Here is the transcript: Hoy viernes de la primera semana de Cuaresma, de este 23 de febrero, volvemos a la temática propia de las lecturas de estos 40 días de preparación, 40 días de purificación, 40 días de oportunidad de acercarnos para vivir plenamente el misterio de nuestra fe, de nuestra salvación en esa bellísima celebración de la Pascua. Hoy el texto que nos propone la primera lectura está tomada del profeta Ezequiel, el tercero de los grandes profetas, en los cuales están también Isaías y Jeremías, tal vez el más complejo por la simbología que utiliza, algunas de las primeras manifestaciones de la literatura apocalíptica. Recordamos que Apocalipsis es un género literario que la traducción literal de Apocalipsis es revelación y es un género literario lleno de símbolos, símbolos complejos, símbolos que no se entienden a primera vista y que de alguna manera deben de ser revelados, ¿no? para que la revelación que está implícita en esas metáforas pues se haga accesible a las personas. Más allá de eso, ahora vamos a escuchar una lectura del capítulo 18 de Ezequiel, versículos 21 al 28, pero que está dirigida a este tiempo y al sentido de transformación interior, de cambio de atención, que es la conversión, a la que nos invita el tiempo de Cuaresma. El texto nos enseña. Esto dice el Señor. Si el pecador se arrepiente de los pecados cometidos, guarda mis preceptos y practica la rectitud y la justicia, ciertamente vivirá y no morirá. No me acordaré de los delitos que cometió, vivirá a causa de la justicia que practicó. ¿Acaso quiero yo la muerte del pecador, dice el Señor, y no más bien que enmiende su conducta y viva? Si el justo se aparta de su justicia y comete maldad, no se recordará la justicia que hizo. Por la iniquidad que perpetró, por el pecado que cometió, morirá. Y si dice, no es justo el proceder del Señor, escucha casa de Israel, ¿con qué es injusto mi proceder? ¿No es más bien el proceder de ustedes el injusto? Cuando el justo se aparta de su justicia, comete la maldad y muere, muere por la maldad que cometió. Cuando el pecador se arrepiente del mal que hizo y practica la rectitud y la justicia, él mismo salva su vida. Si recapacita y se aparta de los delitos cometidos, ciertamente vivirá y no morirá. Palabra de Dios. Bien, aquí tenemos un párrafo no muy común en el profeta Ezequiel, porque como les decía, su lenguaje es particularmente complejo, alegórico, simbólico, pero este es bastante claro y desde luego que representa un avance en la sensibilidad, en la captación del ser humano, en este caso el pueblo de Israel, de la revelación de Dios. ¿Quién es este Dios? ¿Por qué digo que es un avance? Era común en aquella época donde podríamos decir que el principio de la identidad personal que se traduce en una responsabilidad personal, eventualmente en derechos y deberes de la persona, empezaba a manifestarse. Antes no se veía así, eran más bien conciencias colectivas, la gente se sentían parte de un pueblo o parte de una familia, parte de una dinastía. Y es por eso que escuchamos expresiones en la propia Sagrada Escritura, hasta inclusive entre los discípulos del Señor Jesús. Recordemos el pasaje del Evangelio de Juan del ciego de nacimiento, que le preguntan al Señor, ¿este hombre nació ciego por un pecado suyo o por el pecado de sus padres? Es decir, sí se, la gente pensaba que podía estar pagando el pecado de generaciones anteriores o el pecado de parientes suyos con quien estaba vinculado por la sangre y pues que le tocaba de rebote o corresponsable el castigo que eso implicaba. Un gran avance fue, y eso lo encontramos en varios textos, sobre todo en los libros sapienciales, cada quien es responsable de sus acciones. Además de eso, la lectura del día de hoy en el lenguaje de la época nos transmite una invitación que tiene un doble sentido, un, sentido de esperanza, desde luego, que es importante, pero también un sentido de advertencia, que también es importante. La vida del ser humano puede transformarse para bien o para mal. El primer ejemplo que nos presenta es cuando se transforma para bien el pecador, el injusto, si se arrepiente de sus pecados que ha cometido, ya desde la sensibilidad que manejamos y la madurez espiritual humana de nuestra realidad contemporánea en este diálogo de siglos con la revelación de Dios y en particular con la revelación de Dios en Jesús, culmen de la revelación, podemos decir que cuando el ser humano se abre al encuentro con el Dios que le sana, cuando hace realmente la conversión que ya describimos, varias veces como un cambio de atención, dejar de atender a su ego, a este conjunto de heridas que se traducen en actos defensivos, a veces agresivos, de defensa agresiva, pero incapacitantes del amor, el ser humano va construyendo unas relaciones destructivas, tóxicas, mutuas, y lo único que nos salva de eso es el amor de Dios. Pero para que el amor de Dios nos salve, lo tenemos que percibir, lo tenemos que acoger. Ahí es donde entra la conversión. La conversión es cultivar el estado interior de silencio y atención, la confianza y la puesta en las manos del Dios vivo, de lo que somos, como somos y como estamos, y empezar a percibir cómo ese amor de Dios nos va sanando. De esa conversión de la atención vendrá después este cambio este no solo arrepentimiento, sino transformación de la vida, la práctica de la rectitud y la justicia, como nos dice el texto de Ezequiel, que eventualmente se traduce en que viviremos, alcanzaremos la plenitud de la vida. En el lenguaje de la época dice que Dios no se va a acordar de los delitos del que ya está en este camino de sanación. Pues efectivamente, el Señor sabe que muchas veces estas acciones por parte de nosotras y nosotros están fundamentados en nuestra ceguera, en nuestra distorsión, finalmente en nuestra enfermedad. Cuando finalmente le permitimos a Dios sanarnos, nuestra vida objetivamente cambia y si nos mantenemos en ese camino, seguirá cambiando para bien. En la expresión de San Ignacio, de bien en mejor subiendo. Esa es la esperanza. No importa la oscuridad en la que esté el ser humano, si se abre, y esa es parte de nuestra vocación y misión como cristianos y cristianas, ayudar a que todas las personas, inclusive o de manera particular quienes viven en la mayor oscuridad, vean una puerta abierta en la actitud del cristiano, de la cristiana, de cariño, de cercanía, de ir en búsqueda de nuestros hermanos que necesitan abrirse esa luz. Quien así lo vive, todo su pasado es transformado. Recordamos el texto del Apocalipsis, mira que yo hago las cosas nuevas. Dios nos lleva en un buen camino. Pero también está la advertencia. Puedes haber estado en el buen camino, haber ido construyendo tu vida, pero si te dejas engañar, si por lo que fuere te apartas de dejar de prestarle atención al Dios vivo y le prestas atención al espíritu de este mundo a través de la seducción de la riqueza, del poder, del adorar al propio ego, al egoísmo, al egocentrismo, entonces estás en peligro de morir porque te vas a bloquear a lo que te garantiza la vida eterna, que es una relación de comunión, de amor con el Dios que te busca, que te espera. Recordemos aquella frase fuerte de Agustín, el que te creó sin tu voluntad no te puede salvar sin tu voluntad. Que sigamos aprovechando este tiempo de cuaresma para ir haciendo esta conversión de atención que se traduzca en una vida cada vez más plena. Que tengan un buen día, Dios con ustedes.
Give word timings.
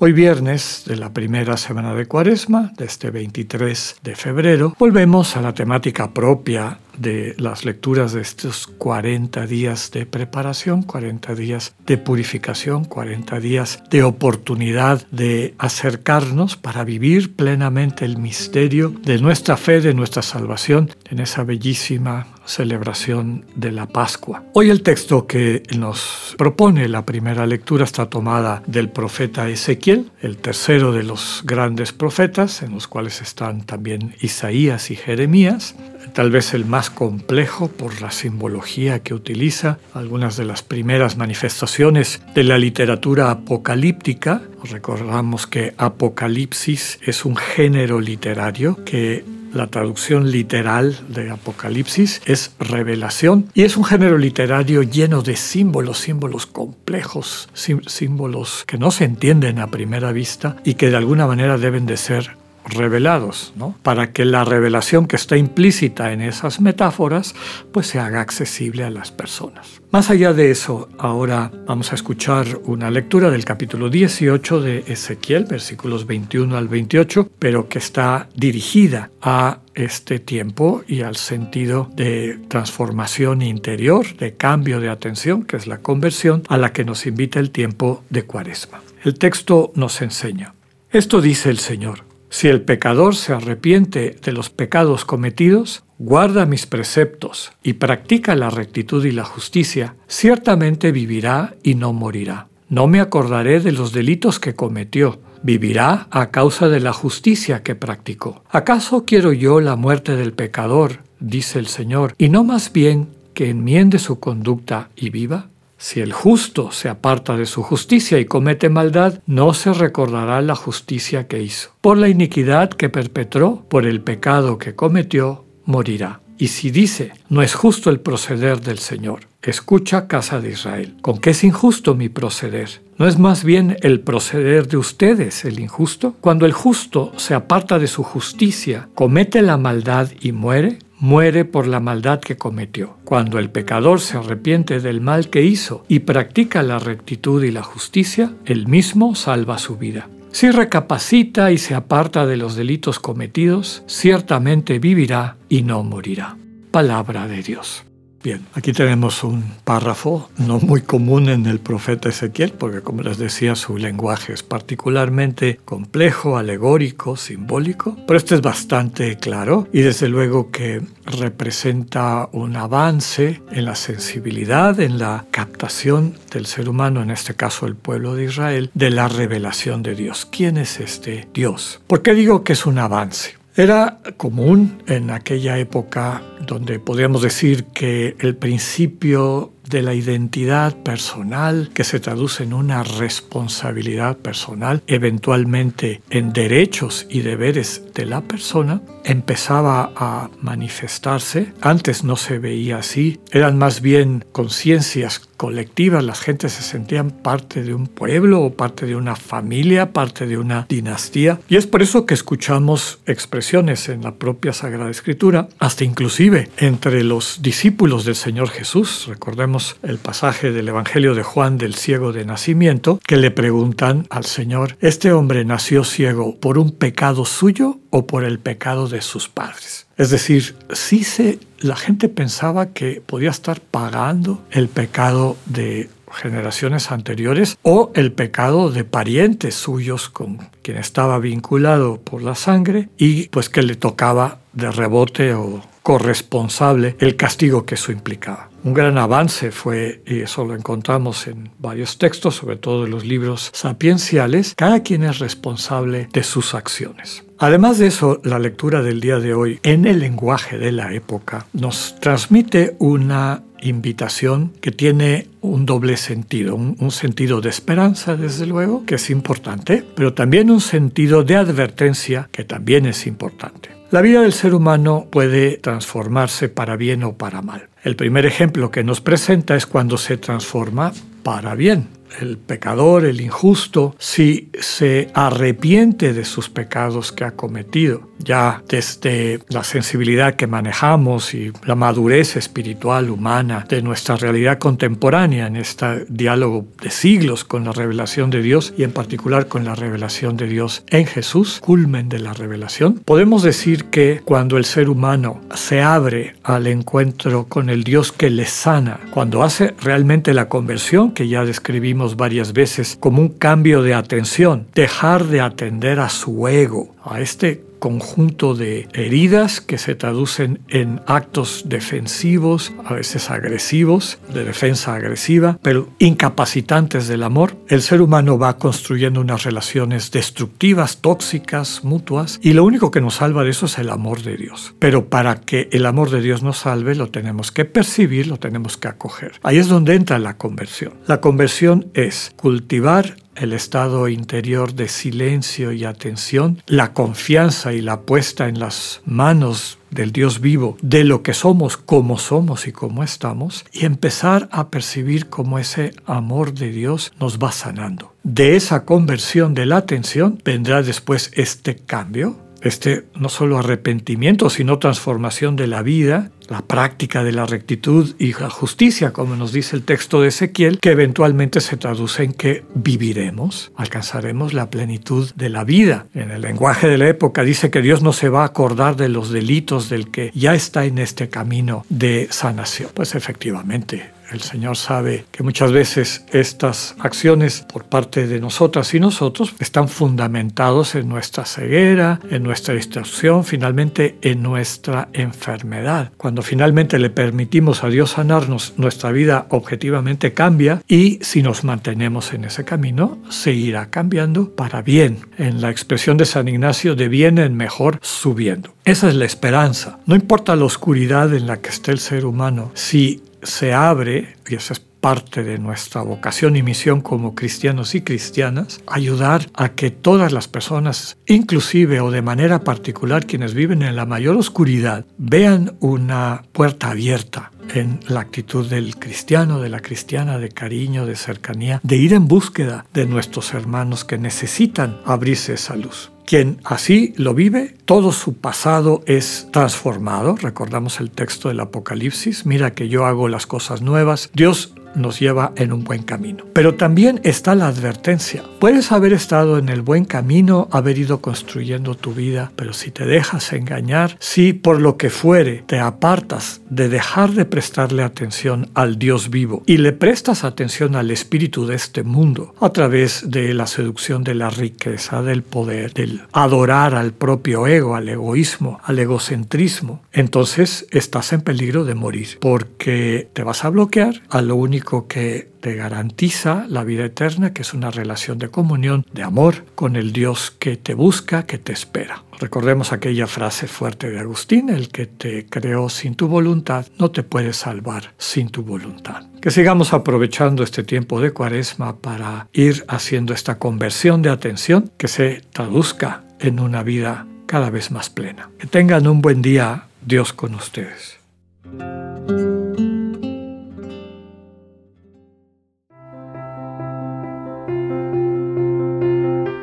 Hoy 0.00 0.12
viernes 0.12 0.84
de 0.86 0.94
la 0.94 1.12
primera 1.12 1.56
semana 1.56 1.92
de 1.92 2.06
Cuaresma, 2.06 2.70
de 2.76 2.84
este 2.84 3.10
23 3.10 3.96
de 4.04 4.14
febrero, 4.14 4.76
volvemos 4.78 5.36
a 5.36 5.42
la 5.42 5.54
temática 5.54 6.14
propia 6.14 6.78
de 6.96 7.34
las 7.36 7.64
lecturas 7.64 8.12
de 8.12 8.20
estos 8.20 8.68
40 8.68 9.44
días 9.48 9.90
de 9.90 10.06
preparación, 10.06 10.84
40 10.84 11.34
días 11.34 11.74
de 11.84 11.98
purificación, 11.98 12.84
40 12.84 13.40
días 13.40 13.82
de 13.90 14.04
oportunidad 14.04 15.04
de 15.10 15.56
acercarnos 15.58 16.56
para 16.56 16.84
vivir 16.84 17.34
plenamente 17.34 18.04
el 18.04 18.18
misterio 18.18 18.90
de 19.02 19.18
nuestra 19.18 19.56
fe, 19.56 19.80
de 19.80 19.94
nuestra 19.94 20.22
salvación 20.22 20.90
en 21.10 21.18
esa 21.18 21.42
bellísima 21.42 22.28
celebración 22.48 23.44
de 23.54 23.70
la 23.70 23.86
Pascua. 23.86 24.42
Hoy 24.54 24.70
el 24.70 24.82
texto 24.82 25.26
que 25.26 25.62
nos 25.76 26.34
propone 26.38 26.88
la 26.88 27.04
primera 27.04 27.46
lectura 27.46 27.84
está 27.84 28.06
tomada 28.06 28.62
del 28.66 28.88
profeta 28.88 29.48
Ezequiel, 29.48 30.10
el 30.20 30.38
tercero 30.38 30.92
de 30.92 31.02
los 31.02 31.42
grandes 31.44 31.92
profetas, 31.92 32.62
en 32.62 32.72
los 32.72 32.88
cuales 32.88 33.20
están 33.20 33.64
también 33.64 34.14
Isaías 34.20 34.90
y 34.90 34.96
Jeremías, 34.96 35.76
tal 36.14 36.30
vez 36.30 36.54
el 36.54 36.64
más 36.64 36.90
complejo 36.90 37.68
por 37.68 38.00
la 38.00 38.10
simbología 38.10 39.00
que 39.00 39.14
utiliza, 39.14 39.78
algunas 39.92 40.36
de 40.36 40.46
las 40.46 40.62
primeras 40.62 41.16
manifestaciones 41.16 42.22
de 42.34 42.44
la 42.44 42.58
literatura 42.58 43.30
apocalíptica. 43.30 44.42
Recordamos 44.64 45.46
que 45.46 45.74
Apocalipsis 45.76 46.98
es 47.02 47.24
un 47.24 47.36
género 47.36 48.00
literario 48.00 48.82
que 48.84 49.37
la 49.52 49.66
traducción 49.68 50.30
literal 50.30 50.98
de 51.08 51.30
Apocalipsis 51.30 52.22
es 52.26 52.52
revelación 52.58 53.50
y 53.54 53.62
es 53.62 53.76
un 53.76 53.84
género 53.84 54.18
literario 54.18 54.82
lleno 54.82 55.22
de 55.22 55.36
símbolos, 55.36 55.98
símbolos 55.98 56.46
complejos, 56.46 57.48
símbolos 57.54 58.64
que 58.66 58.78
no 58.78 58.90
se 58.90 59.04
entienden 59.04 59.58
a 59.58 59.70
primera 59.70 60.12
vista 60.12 60.56
y 60.64 60.74
que 60.74 60.90
de 60.90 60.96
alguna 60.96 61.26
manera 61.26 61.58
deben 61.58 61.86
de 61.86 61.96
ser 61.96 62.36
revelados, 62.70 63.52
¿no? 63.56 63.74
para 63.82 64.12
que 64.12 64.24
la 64.24 64.44
revelación 64.44 65.06
que 65.06 65.16
está 65.16 65.36
implícita 65.36 66.12
en 66.12 66.20
esas 66.20 66.60
metáforas 66.60 67.34
pues 67.72 67.86
se 67.86 67.98
haga 67.98 68.20
accesible 68.20 68.84
a 68.84 68.90
las 68.90 69.10
personas. 69.10 69.80
Más 69.90 70.10
allá 70.10 70.34
de 70.34 70.50
eso, 70.50 70.88
ahora 70.98 71.50
vamos 71.66 71.92
a 71.92 71.94
escuchar 71.94 72.60
una 72.64 72.90
lectura 72.90 73.30
del 73.30 73.44
capítulo 73.44 73.88
18 73.88 74.60
de 74.60 74.84
Ezequiel, 74.86 75.44
versículos 75.44 76.06
21 76.06 76.56
al 76.56 76.68
28, 76.68 77.30
pero 77.38 77.68
que 77.68 77.78
está 77.78 78.28
dirigida 78.34 79.10
a 79.22 79.60
este 79.74 80.18
tiempo 80.18 80.82
y 80.86 81.02
al 81.02 81.16
sentido 81.16 81.90
de 81.94 82.38
transformación 82.48 83.40
interior, 83.40 84.14
de 84.16 84.34
cambio 84.34 84.80
de 84.80 84.90
atención, 84.90 85.44
que 85.44 85.56
es 85.56 85.66
la 85.66 85.78
conversión, 85.78 86.42
a 86.48 86.58
la 86.58 86.72
que 86.72 86.84
nos 86.84 87.06
invita 87.06 87.40
el 87.40 87.50
tiempo 87.50 88.04
de 88.10 88.24
Cuaresma. 88.24 88.82
El 89.04 89.14
texto 89.14 89.72
nos 89.74 90.02
enseña. 90.02 90.54
Esto 90.90 91.20
dice 91.20 91.50
el 91.50 91.58
Señor. 91.58 92.07
Si 92.30 92.48
el 92.48 92.62
pecador 92.62 93.16
se 93.16 93.32
arrepiente 93.32 94.16
de 94.22 94.32
los 94.32 94.50
pecados 94.50 95.04
cometidos, 95.04 95.84
guarda 95.98 96.46
mis 96.46 96.66
preceptos 96.66 97.52
y 97.62 97.74
practica 97.74 98.36
la 98.36 98.50
rectitud 98.50 99.04
y 99.04 99.12
la 99.12 99.24
justicia, 99.24 99.96
ciertamente 100.06 100.92
vivirá 100.92 101.56
y 101.62 101.74
no 101.74 101.92
morirá. 101.92 102.48
No 102.68 102.86
me 102.86 103.00
acordaré 103.00 103.60
de 103.60 103.72
los 103.72 103.92
delitos 103.92 104.38
que 104.38 104.54
cometió, 104.54 105.20
vivirá 105.42 106.06
a 106.10 106.30
causa 106.30 106.68
de 106.68 106.80
la 106.80 106.92
justicia 106.92 107.62
que 107.62 107.74
practicó. 107.74 108.44
¿Acaso 108.50 109.04
quiero 109.06 109.32
yo 109.32 109.60
la 109.60 109.76
muerte 109.76 110.16
del 110.16 110.32
pecador, 110.34 111.04
dice 111.20 111.58
el 111.58 111.66
Señor, 111.66 112.14
y 112.18 112.28
no 112.28 112.44
más 112.44 112.72
bien 112.72 113.08
que 113.32 113.48
enmiende 113.48 113.98
su 113.98 114.20
conducta 114.20 114.90
y 114.96 115.10
viva? 115.10 115.48
Si 115.78 116.00
el 116.00 116.12
justo 116.12 116.72
se 116.72 116.88
aparta 116.88 117.36
de 117.36 117.46
su 117.46 117.62
justicia 117.62 118.18
y 118.18 118.24
comete 118.24 118.68
maldad, 118.68 119.22
no 119.26 119.54
se 119.54 119.72
recordará 119.72 120.42
la 120.42 120.56
justicia 120.56 121.28
que 121.28 121.40
hizo. 121.40 121.70
Por 121.80 121.96
la 121.96 122.08
iniquidad 122.08 122.70
que 122.70 122.88
perpetró, 122.88 123.64
por 123.70 123.86
el 123.86 124.00
pecado 124.00 124.58
que 124.58 124.74
cometió, 124.74 125.44
morirá. 125.64 126.20
Y 126.36 126.48
si 126.48 126.70
dice, 126.70 127.12
no 127.28 127.42
es 127.42 127.54
justo 127.54 127.90
el 127.90 128.00
proceder 128.00 128.60
del 128.60 128.78
Señor, 128.78 129.28
escucha 129.42 130.08
casa 130.08 130.40
de 130.40 130.50
Israel, 130.50 130.96
¿con 131.00 131.18
qué 131.18 131.30
es 131.30 131.44
injusto 131.44 131.94
mi 131.94 132.08
proceder? 132.08 132.82
¿No 132.96 133.06
es 133.06 133.18
más 133.18 133.44
bien 133.44 133.76
el 133.82 134.00
proceder 134.00 134.66
de 134.66 134.76
ustedes 134.76 135.44
el 135.44 135.60
injusto? 135.60 136.16
Cuando 136.20 136.46
el 136.46 136.52
justo 136.52 137.12
se 137.16 137.34
aparta 137.34 137.78
de 137.78 137.86
su 137.86 138.02
justicia, 138.02 138.88
comete 138.94 139.42
la 139.42 139.56
maldad 139.56 140.10
y 140.20 140.32
muere, 140.32 140.78
muere 140.98 141.44
por 141.44 141.66
la 141.66 141.80
maldad 141.80 142.20
que 142.20 142.36
cometió. 142.36 142.96
Cuando 143.04 143.38
el 143.38 143.50
pecador 143.50 144.00
se 144.00 144.18
arrepiente 144.18 144.80
del 144.80 145.00
mal 145.00 145.30
que 145.30 145.42
hizo 145.42 145.84
y 145.88 146.00
practica 146.00 146.62
la 146.62 146.78
rectitud 146.78 147.42
y 147.42 147.50
la 147.50 147.62
justicia, 147.62 148.32
él 148.44 148.66
mismo 148.66 149.14
salva 149.14 149.58
su 149.58 149.76
vida. 149.76 150.08
Si 150.30 150.50
recapacita 150.50 151.50
y 151.52 151.58
se 151.58 151.74
aparta 151.74 152.26
de 152.26 152.36
los 152.36 152.54
delitos 152.54 153.00
cometidos, 153.00 153.82
ciertamente 153.86 154.78
vivirá 154.78 155.36
y 155.48 155.62
no 155.62 155.82
morirá. 155.82 156.36
Palabra 156.70 157.26
de 157.26 157.42
Dios. 157.42 157.87
Bien, 158.22 158.44
aquí 158.54 158.72
tenemos 158.72 159.22
un 159.22 159.44
párrafo 159.62 160.28
no 160.38 160.58
muy 160.58 160.82
común 160.82 161.28
en 161.28 161.46
el 161.46 161.60
profeta 161.60 162.08
Ezequiel, 162.08 162.52
porque 162.52 162.80
como 162.80 163.02
les 163.02 163.16
decía, 163.16 163.54
su 163.54 163.78
lenguaje 163.78 164.32
es 164.32 164.42
particularmente 164.42 165.60
complejo, 165.64 166.36
alegórico, 166.36 167.16
simbólico, 167.16 167.96
pero 168.08 168.18
este 168.18 168.34
es 168.34 168.40
bastante 168.40 169.16
claro 169.16 169.68
y 169.72 169.82
desde 169.82 170.08
luego 170.08 170.50
que 170.50 170.82
representa 171.06 172.28
un 172.32 172.56
avance 172.56 173.40
en 173.52 173.64
la 173.64 173.76
sensibilidad, 173.76 174.80
en 174.80 174.98
la 174.98 175.26
captación 175.30 176.14
del 176.32 176.46
ser 176.46 176.68
humano, 176.68 177.02
en 177.02 177.10
este 177.10 177.34
caso 177.34 177.66
el 177.66 177.76
pueblo 177.76 178.16
de 178.16 178.24
Israel, 178.24 178.70
de 178.74 178.90
la 178.90 179.06
revelación 179.06 179.84
de 179.84 179.94
Dios. 179.94 180.26
¿Quién 180.26 180.56
es 180.56 180.80
este 180.80 181.28
Dios? 181.32 181.80
¿Por 181.86 182.02
qué 182.02 182.14
digo 182.14 182.42
que 182.42 182.54
es 182.54 182.66
un 182.66 182.78
avance? 182.78 183.38
Era 183.58 183.98
común 184.16 184.82
en 184.86 185.10
aquella 185.10 185.58
época 185.58 186.22
donde 186.48 186.80
podríamos 186.80 187.22
decir 187.22 187.64
que 187.66 188.16
el 188.18 188.34
principio 188.34 189.52
de 189.68 189.82
la 189.82 189.94
identidad 189.94 190.74
personal 190.82 191.70
que 191.74 191.84
se 191.84 192.00
traduce 192.00 192.42
en 192.42 192.54
una 192.54 192.82
responsabilidad 192.82 194.16
personal, 194.16 194.82
eventualmente 194.86 196.00
en 196.08 196.32
derechos 196.32 197.06
y 197.10 197.20
deberes 197.20 197.82
de 197.94 198.06
la 198.06 198.22
persona, 198.22 198.80
empezaba 199.04 199.92
a 199.94 200.30
manifestarse. 200.40 201.52
Antes 201.60 202.02
no 202.02 202.16
se 202.16 202.38
veía 202.38 202.78
así, 202.78 203.20
eran 203.30 203.58
más 203.58 203.82
bien 203.82 204.24
conciencias 204.32 205.27
colectivas, 205.38 206.04
la 206.04 206.16
gente 206.16 206.50
se 206.50 206.62
sentían 206.62 207.10
parte 207.10 207.62
de 207.62 207.72
un 207.72 207.86
pueblo 207.86 208.42
o 208.42 208.52
parte 208.52 208.84
de 208.84 208.96
una 208.96 209.16
familia, 209.16 209.92
parte 209.92 210.26
de 210.26 210.36
una 210.36 210.66
dinastía. 210.68 211.40
Y 211.48 211.56
es 211.56 211.66
por 211.66 211.80
eso 211.80 212.04
que 212.04 212.12
escuchamos 212.12 212.98
expresiones 213.06 213.88
en 213.88 214.02
la 214.02 214.16
propia 214.16 214.52
Sagrada 214.52 214.90
Escritura, 214.90 215.48
hasta 215.58 215.84
inclusive 215.84 216.50
entre 216.58 217.04
los 217.04 217.40
discípulos 217.40 218.04
del 218.04 218.16
Señor 218.16 218.50
Jesús. 218.50 219.06
Recordemos 219.08 219.76
el 219.82 219.98
pasaje 219.98 220.50
del 220.50 220.68
Evangelio 220.68 221.14
de 221.14 221.22
Juan 221.22 221.56
del 221.56 221.76
ciego 221.76 222.12
de 222.12 222.24
nacimiento, 222.24 223.00
que 223.06 223.16
le 223.16 223.30
preguntan 223.30 224.06
al 224.10 224.24
Señor, 224.24 224.76
¿este 224.80 225.12
hombre 225.12 225.44
nació 225.44 225.84
ciego 225.84 226.36
por 226.40 226.58
un 226.58 226.72
pecado 226.72 227.24
suyo 227.24 227.78
o 227.90 228.08
por 228.08 228.24
el 228.24 228.40
pecado 228.40 228.88
de 228.88 229.02
sus 229.02 229.28
padres? 229.28 229.86
Es 229.96 230.10
decir, 230.10 230.56
sí 230.72 231.04
se, 231.04 231.38
la 231.60 231.76
gente 231.76 232.08
pensaba 232.08 232.66
que 232.66 233.02
podía 233.04 233.30
estar 233.30 233.60
pagando 233.60 234.44
el 234.50 234.68
pecado 234.68 235.36
de 235.46 235.88
generaciones 236.12 236.90
anteriores 236.90 237.58
o 237.62 237.90
el 237.94 238.12
pecado 238.12 238.70
de 238.70 238.84
parientes 238.84 239.54
suyos 239.54 240.08
con 240.08 240.38
quien 240.62 240.78
estaba 240.78 241.18
vinculado 241.18 242.00
por 242.00 242.22
la 242.22 242.34
sangre 242.34 242.88
y 242.96 243.28
pues 243.28 243.48
que 243.48 243.62
le 243.62 243.74
tocaba 243.74 244.38
de 244.52 244.70
rebote 244.70 245.34
o 245.34 245.62
corresponsable 245.82 246.96
el 246.98 247.16
castigo 247.16 247.64
que 247.64 247.74
eso 247.74 247.92
implicaba. 247.92 248.48
Un 248.64 248.74
gran 248.74 248.98
avance 248.98 249.50
fue, 249.52 250.02
y 250.06 250.20
eso 250.20 250.44
lo 250.44 250.54
encontramos 250.54 251.26
en 251.26 251.50
varios 251.58 251.98
textos, 251.98 252.34
sobre 252.36 252.56
todo 252.56 252.86
en 252.86 252.90
los 252.90 253.04
libros 253.04 253.50
sapienciales, 253.52 254.54
cada 254.56 254.82
quien 254.82 255.04
es 255.04 255.20
responsable 255.20 256.08
de 256.12 256.22
sus 256.22 256.54
acciones. 256.54 257.24
Además 257.38 257.78
de 257.78 257.86
eso, 257.86 258.20
la 258.24 258.40
lectura 258.40 258.82
del 258.82 259.00
día 259.00 259.20
de 259.20 259.32
hoy 259.32 259.60
en 259.62 259.86
el 259.86 260.00
lenguaje 260.00 260.58
de 260.58 260.72
la 260.72 260.92
época 260.92 261.46
nos 261.52 261.94
transmite 262.00 262.74
una 262.80 263.44
invitación 263.60 264.52
que 264.60 264.72
tiene 264.72 265.28
un 265.40 265.66
doble 265.66 265.96
sentido, 265.96 266.54
un, 266.54 266.90
sentido 266.90 267.40
de 267.40 267.50
esperanza, 267.50 268.16
desde 268.16 268.46
luego, 268.46 268.84
que 268.84 268.96
es 268.96 269.10
importante, 269.10 269.84
pero 269.94 270.14
también 270.14 270.50
un 270.50 270.60
sentido 270.60 271.22
de 271.22 271.36
advertencia, 271.36 272.28
que 272.32 272.44
también 272.44 272.86
es 272.86 273.06
importante. 273.06 273.57
La 273.90 274.02
vida 274.02 274.20
del 274.20 274.34
ser 274.34 274.54
humano 274.54 275.06
puede 275.10 275.56
transformarse 275.56 276.50
para 276.50 276.76
bien 276.76 277.02
o 277.04 277.14
para 277.14 277.40
mal. 277.40 277.68
El 277.82 277.96
primer 277.96 278.26
ejemplo 278.26 278.70
que 278.70 278.84
nos 278.84 279.00
presenta 279.00 279.56
es 279.56 279.66
cuando 279.66 279.96
se 279.96 280.18
transforma 280.18 280.92
para 281.22 281.54
bien 281.54 281.97
el 282.20 282.38
pecador, 282.38 283.04
el 283.04 283.20
injusto, 283.20 283.94
si 283.98 284.50
se 284.58 285.10
arrepiente 285.14 286.12
de 286.12 286.24
sus 286.24 286.48
pecados 286.48 287.12
que 287.12 287.24
ha 287.24 287.32
cometido, 287.32 288.08
ya 288.18 288.62
desde 288.68 289.40
la 289.48 289.64
sensibilidad 289.64 290.34
que 290.34 290.46
manejamos 290.46 291.34
y 291.34 291.52
la 291.64 291.74
madurez 291.74 292.36
espiritual 292.36 293.10
humana 293.10 293.64
de 293.68 293.82
nuestra 293.82 294.16
realidad 294.16 294.58
contemporánea 294.58 295.46
en 295.46 295.56
este 295.56 296.06
diálogo 296.08 296.66
de 296.82 296.90
siglos 296.90 297.44
con 297.44 297.64
la 297.64 297.72
revelación 297.72 298.30
de 298.30 298.42
Dios 298.42 298.74
y 298.76 298.82
en 298.82 298.92
particular 298.92 299.48
con 299.48 299.64
la 299.64 299.74
revelación 299.74 300.36
de 300.36 300.46
Dios 300.46 300.84
en 300.88 301.06
Jesús, 301.06 301.60
culmen 301.60 302.08
de 302.08 302.18
la 302.18 302.32
revelación, 302.32 303.00
podemos 303.04 303.42
decir 303.42 303.86
que 303.86 304.20
cuando 304.24 304.56
el 304.56 304.64
ser 304.64 304.88
humano 304.88 305.40
se 305.54 305.82
abre 305.82 306.34
al 306.42 306.66
encuentro 306.66 307.46
con 307.46 307.70
el 307.70 307.84
Dios 307.84 308.12
que 308.12 308.30
le 308.30 308.46
sana, 308.46 309.00
cuando 309.10 309.42
hace 309.42 309.74
realmente 309.80 310.34
la 310.34 310.48
conversión 310.48 311.12
que 311.12 311.28
ya 311.28 311.44
describimos, 311.44 311.97
varias 312.16 312.52
veces 312.52 312.96
como 312.98 313.20
un 313.20 313.28
cambio 313.28 313.82
de 313.82 313.94
atención, 313.94 314.66
dejar 314.74 315.24
de 315.24 315.40
atender 315.40 316.00
a 316.00 316.08
su 316.08 316.48
ego, 316.48 316.94
a 317.04 317.20
este 317.20 317.67
conjunto 317.78 318.54
de 318.54 318.88
heridas 318.92 319.60
que 319.60 319.78
se 319.78 319.94
traducen 319.94 320.60
en 320.68 321.00
actos 321.06 321.64
defensivos, 321.66 322.72
a 322.84 322.94
veces 322.94 323.30
agresivos, 323.30 324.18
de 324.32 324.44
defensa 324.44 324.94
agresiva, 324.94 325.58
pero 325.62 325.88
incapacitantes 325.98 327.08
del 327.08 327.22
amor, 327.22 327.56
el 327.68 327.82
ser 327.82 328.02
humano 328.02 328.38
va 328.38 328.56
construyendo 328.56 329.20
unas 329.20 329.44
relaciones 329.44 330.10
destructivas, 330.10 330.98
tóxicas, 330.98 331.84
mutuas, 331.84 332.40
y 332.42 332.52
lo 332.52 332.64
único 332.64 332.90
que 332.90 333.00
nos 333.00 333.16
salva 333.16 333.44
de 333.44 333.50
eso 333.50 333.66
es 333.66 333.78
el 333.78 333.90
amor 333.90 334.22
de 334.22 334.36
Dios. 334.36 334.74
Pero 334.78 335.08
para 335.08 335.40
que 335.40 335.68
el 335.72 335.86
amor 335.86 336.10
de 336.10 336.20
Dios 336.20 336.42
nos 336.42 336.58
salve, 336.58 336.94
lo 336.94 337.10
tenemos 337.10 337.52
que 337.52 337.64
percibir, 337.64 338.26
lo 338.26 338.38
tenemos 338.38 338.76
que 338.76 338.88
acoger. 338.88 339.32
Ahí 339.42 339.58
es 339.58 339.68
donde 339.68 339.94
entra 339.94 340.18
la 340.18 340.36
conversión. 340.36 340.94
La 341.06 341.20
conversión 341.20 341.90
es 341.94 342.32
cultivar 342.36 343.16
el 343.38 343.52
estado 343.52 344.08
interior 344.08 344.74
de 344.74 344.88
silencio 344.88 345.72
y 345.72 345.84
atención, 345.84 346.62
la 346.66 346.92
confianza 346.92 347.72
y 347.72 347.80
la 347.80 348.00
puesta 348.00 348.48
en 348.48 348.58
las 348.58 349.00
manos 349.04 349.78
del 349.90 350.12
Dios 350.12 350.40
vivo, 350.40 350.76
de 350.82 351.04
lo 351.04 351.22
que 351.22 351.34
somos, 351.34 351.76
como 351.76 352.18
somos 352.18 352.66
y 352.66 352.72
como 352.72 353.02
estamos, 353.02 353.64
y 353.72 353.86
empezar 353.86 354.48
a 354.52 354.68
percibir 354.68 355.28
cómo 355.28 355.58
ese 355.58 355.92
amor 356.04 356.52
de 356.52 356.70
Dios 356.70 357.12
nos 357.18 357.38
va 357.38 357.52
sanando. 357.52 358.14
De 358.22 358.56
esa 358.56 358.84
conversión 358.84 359.54
de 359.54 359.66
la 359.66 359.78
atención 359.78 360.40
vendrá 360.44 360.82
después 360.82 361.30
este 361.34 361.76
cambio 361.76 362.36
este 362.60 363.06
no 363.14 363.28
solo 363.28 363.58
arrepentimiento, 363.58 364.50
sino 364.50 364.78
transformación 364.78 365.56
de 365.56 365.66
la 365.66 365.82
vida, 365.82 366.30
la 366.48 366.62
práctica 366.62 367.22
de 367.22 367.32
la 367.32 367.46
rectitud 367.46 368.14
y 368.18 368.32
la 368.32 368.50
justicia, 368.50 369.12
como 369.12 369.36
nos 369.36 369.52
dice 369.52 369.76
el 369.76 369.82
texto 369.82 370.20
de 370.20 370.28
Ezequiel, 370.28 370.78
que 370.80 370.90
eventualmente 370.90 371.60
se 371.60 371.76
traduce 371.76 372.24
en 372.24 372.32
que 372.32 372.64
viviremos, 372.74 373.72
alcanzaremos 373.76 374.54
la 374.54 374.70
plenitud 374.70 375.30
de 375.34 375.48
la 375.48 375.64
vida. 375.64 376.06
En 376.14 376.30
el 376.30 376.42
lenguaje 376.42 376.88
de 376.88 376.98
la 376.98 377.08
época 377.08 377.42
dice 377.42 377.70
que 377.70 377.82
Dios 377.82 378.02
no 378.02 378.12
se 378.12 378.28
va 378.28 378.42
a 378.42 378.46
acordar 378.46 378.96
de 378.96 379.08
los 379.08 379.30
delitos 379.30 379.88
del 379.88 380.10
que 380.10 380.30
ya 380.34 380.54
está 380.54 380.84
en 380.84 380.98
este 380.98 381.28
camino 381.28 381.84
de 381.88 382.28
sanación. 382.30 382.90
Pues 382.94 383.14
efectivamente, 383.14 384.17
el 384.30 384.40
Señor 384.40 384.76
sabe 384.76 385.24
que 385.30 385.42
muchas 385.42 385.72
veces 385.72 386.24
estas 386.32 386.94
acciones 386.98 387.64
por 387.72 387.84
parte 387.84 388.26
de 388.26 388.40
nosotras 388.40 388.92
y 388.94 389.00
nosotros 389.00 389.54
están 389.58 389.88
fundamentados 389.88 390.94
en 390.94 391.08
nuestra 391.08 391.44
ceguera, 391.44 392.20
en 392.30 392.42
nuestra 392.42 392.74
distorsión, 392.74 393.44
finalmente 393.44 394.18
en 394.22 394.42
nuestra 394.42 395.08
enfermedad. 395.12 396.12
Cuando 396.16 396.42
finalmente 396.42 396.98
le 396.98 397.10
permitimos 397.10 397.84
a 397.84 397.88
Dios 397.88 398.10
sanarnos, 398.10 398.74
nuestra 398.76 399.12
vida 399.12 399.46
objetivamente 399.50 400.32
cambia 400.32 400.82
y 400.86 401.18
si 401.22 401.42
nos 401.42 401.64
mantenemos 401.64 402.32
en 402.32 402.44
ese 402.44 402.64
camino, 402.64 403.18
seguirá 403.30 403.90
cambiando 403.90 404.54
para 404.54 404.82
bien. 404.82 405.18
En 405.38 405.60
la 405.60 405.70
expresión 405.70 406.16
de 406.16 406.26
San 406.26 406.48
Ignacio, 406.48 406.94
de 406.94 407.08
bien 407.08 407.38
en 407.38 407.56
mejor 407.56 407.98
subiendo. 408.02 408.74
Esa 408.84 409.08
es 409.08 409.14
la 409.14 409.24
esperanza. 409.24 409.98
No 410.06 410.14
importa 410.14 410.56
la 410.56 410.64
oscuridad 410.64 411.34
en 411.34 411.46
la 411.46 411.58
que 411.58 411.68
esté 411.70 411.92
el 411.92 411.98
ser 411.98 412.24
humano, 412.24 412.70
si 412.74 413.22
se 413.42 413.72
abre, 413.72 414.36
y 414.48 414.54
esa 414.54 414.74
es 414.74 414.80
parte 414.80 415.44
de 415.44 415.58
nuestra 415.58 416.02
vocación 416.02 416.56
y 416.56 416.62
misión 416.62 417.00
como 417.00 417.34
cristianos 417.34 417.94
y 417.94 418.02
cristianas, 418.02 418.80
ayudar 418.86 419.46
a 419.54 419.70
que 419.70 419.90
todas 419.90 420.32
las 420.32 420.48
personas, 420.48 421.16
inclusive 421.26 422.00
o 422.00 422.10
de 422.10 422.22
manera 422.22 422.64
particular 422.64 423.26
quienes 423.26 423.54
viven 423.54 423.82
en 423.82 423.96
la 423.96 424.06
mayor 424.06 424.36
oscuridad, 424.36 425.06
vean 425.16 425.76
una 425.80 426.42
puerta 426.52 426.90
abierta 426.90 427.52
en 427.74 428.00
la 428.08 428.20
actitud 428.20 428.68
del 428.68 428.96
cristiano, 428.96 429.60
de 429.60 429.68
la 429.68 429.80
cristiana, 429.80 430.38
de 430.38 430.50
cariño, 430.50 431.06
de 431.06 431.16
cercanía, 431.16 431.80
de 431.82 431.96
ir 431.96 432.12
en 432.12 432.28
búsqueda 432.28 432.86
de 432.92 433.06
nuestros 433.06 433.54
hermanos 433.54 434.04
que 434.04 434.18
necesitan 434.18 435.00
abrirse 435.04 435.54
esa 435.54 435.76
luz. 435.76 436.10
Quien 436.28 436.60
así 436.62 437.14
lo 437.16 437.32
vive, 437.32 437.74
todo 437.86 438.12
su 438.12 438.34
pasado 438.34 439.02
es 439.06 439.48
transformado. 439.50 440.36
Recordamos 440.36 441.00
el 441.00 441.10
texto 441.10 441.48
del 441.48 441.60
Apocalipsis, 441.60 442.44
mira 442.44 442.74
que 442.74 442.88
yo 442.88 443.06
hago 443.06 443.28
las 443.28 443.46
cosas 443.46 443.80
nuevas. 443.80 444.30
Dios 444.34 444.74
nos 444.94 445.20
lleva 445.20 445.52
en 445.56 445.72
un 445.72 445.84
buen 445.84 446.02
camino. 446.02 446.44
Pero 446.52 446.74
también 446.74 447.20
está 447.24 447.54
la 447.54 447.68
advertencia. 447.68 448.42
Puedes 448.58 448.92
haber 448.92 449.12
estado 449.12 449.58
en 449.58 449.68
el 449.68 449.82
buen 449.82 450.04
camino, 450.04 450.68
haber 450.70 450.98
ido 450.98 451.20
construyendo 451.20 451.94
tu 451.94 452.12
vida, 452.12 452.52
pero 452.56 452.72
si 452.72 452.90
te 452.90 453.06
dejas 453.06 453.52
engañar, 453.52 454.16
si 454.18 454.52
por 454.52 454.80
lo 454.80 454.96
que 454.96 455.10
fuere 455.10 455.62
te 455.66 455.78
apartas 455.78 456.60
de 456.70 456.88
dejar 456.88 457.32
de 457.32 457.44
prestarle 457.44 458.02
atención 458.02 458.70
al 458.74 458.98
Dios 458.98 459.30
vivo 459.30 459.62
y 459.66 459.78
le 459.78 459.92
prestas 459.92 460.44
atención 460.44 460.96
al 460.96 461.10
espíritu 461.10 461.66
de 461.66 461.76
este 461.76 462.02
mundo 462.02 462.54
a 462.60 462.70
través 462.70 463.30
de 463.30 463.54
la 463.54 463.66
seducción 463.66 464.24
de 464.24 464.34
la 464.34 464.50
riqueza, 464.50 465.22
del 465.22 465.42
poder, 465.42 465.94
del 465.94 466.22
adorar 466.32 466.94
al 466.94 467.12
propio 467.12 467.66
ego, 467.66 467.94
al 467.94 468.08
egoísmo, 468.08 468.80
al 468.84 468.98
egocentrismo, 468.98 470.02
entonces 470.12 470.86
estás 470.90 471.32
en 471.32 471.40
peligro 471.40 471.84
de 471.84 471.94
morir 471.94 472.38
porque 472.40 473.28
te 473.32 473.42
vas 473.42 473.64
a 473.64 473.70
bloquear 473.70 474.22
a 474.30 474.42
lo 474.42 474.56
que 474.80 475.50
te 475.60 475.74
garantiza 475.74 476.66
la 476.68 476.84
vida 476.84 477.04
eterna, 477.04 477.52
que 477.52 477.62
es 477.62 477.74
una 477.74 477.90
relación 477.90 478.38
de 478.38 478.48
comunión, 478.48 479.04
de 479.12 479.22
amor 479.22 479.64
con 479.74 479.96
el 479.96 480.12
Dios 480.12 480.50
que 480.50 480.76
te 480.76 480.94
busca, 480.94 481.46
que 481.46 481.58
te 481.58 481.72
espera. 481.72 482.24
Recordemos 482.38 482.92
aquella 482.92 483.26
frase 483.26 483.66
fuerte 483.66 484.10
de 484.10 484.20
Agustín, 484.20 484.68
el 484.68 484.88
que 484.88 485.06
te 485.06 485.46
creó 485.46 485.88
sin 485.88 486.14
tu 486.14 486.28
voluntad 486.28 486.86
no 486.98 487.10
te 487.10 487.22
puede 487.22 487.52
salvar 487.52 488.14
sin 488.16 488.48
tu 488.48 488.62
voluntad. 488.62 489.24
Que 489.40 489.50
sigamos 489.50 489.92
aprovechando 489.92 490.62
este 490.62 490.84
tiempo 490.84 491.20
de 491.20 491.32
cuaresma 491.32 491.96
para 491.96 492.48
ir 492.52 492.84
haciendo 492.88 493.34
esta 493.34 493.58
conversión 493.58 494.22
de 494.22 494.30
atención 494.30 494.90
que 494.96 495.08
se 495.08 495.42
traduzca 495.52 496.24
en 496.38 496.60
una 496.60 496.82
vida 496.82 497.26
cada 497.46 497.70
vez 497.70 497.90
más 497.90 498.10
plena. 498.10 498.50
Que 498.58 498.66
tengan 498.66 499.06
un 499.06 499.20
buen 499.20 499.42
día, 499.42 499.86
Dios 500.02 500.32
con 500.32 500.54
ustedes. 500.54 501.17